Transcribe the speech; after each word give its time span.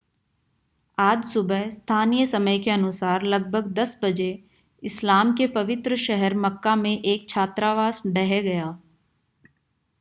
आज 0.97 1.23
सुबह 1.25 1.69
स्थानीय 1.69 2.25
समय 2.25 2.59
के 2.59 2.71
अनुसार 2.71 3.23
लगभग 3.23 3.73
10 3.73 3.95
बजे 4.03 4.29
इस्लाम 4.83 5.33
के 5.33 5.47
पवित्र 5.47 5.95
शहर 5.95 6.33
मक्का 6.37 6.75
में 6.75 7.01
एक 7.01 7.29
छात्रावास 7.29 8.01
ढह 8.07 8.41
गया 8.41 8.77